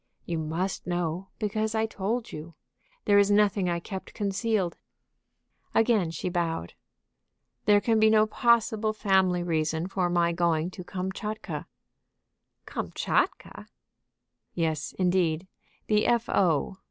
"You 0.25 0.39
must 0.39 0.87
know, 0.87 1.29
because 1.37 1.75
I 1.75 1.85
told 1.85 2.31
you. 2.31 2.55
There 3.05 3.19
is 3.19 3.29
nothing 3.29 3.69
I 3.69 3.79
kept 3.79 4.15
concealed." 4.15 4.75
Again 5.75 6.09
she 6.09 6.27
bowed. 6.27 6.73
"There 7.65 7.79
can 7.79 7.99
be 7.99 8.09
no 8.09 8.25
possible 8.25 8.93
family 8.93 9.43
reason 9.43 9.85
for 9.85 10.09
my 10.09 10.31
going 10.31 10.71
to 10.71 10.83
Kamtchatka." 10.83 11.67
"Kamtchatka!" 12.65 13.67
"Yes, 14.55 14.93
indeed; 14.97 15.47
the 15.85 16.07
F.O." 16.07 16.77